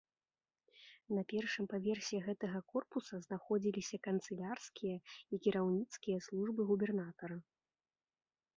На 1.15 1.21
першым 1.33 1.65
паверсе 1.73 2.17
гэтага 2.27 2.59
корпуса 2.71 3.15
знаходзіліся 3.27 3.97
канцылярскія 4.09 4.95
і 5.37 5.41
кіраўніцкія 5.47 6.17
службы 6.29 6.61
губернатара. 6.75 7.37